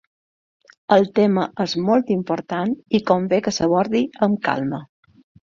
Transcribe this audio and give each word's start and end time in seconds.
El 0.95 1.03
tema 1.19 1.43
és 1.65 1.75
molt 1.89 2.09
important 2.15 2.73
i 3.01 3.03
convé 3.11 3.41
que 3.49 3.55
s’aborde 3.59 4.03
amb 4.29 4.43
calma. 4.51 4.83